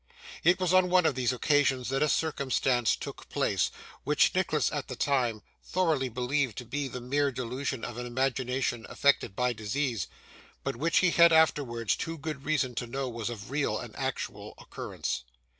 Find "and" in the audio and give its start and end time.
13.77-13.95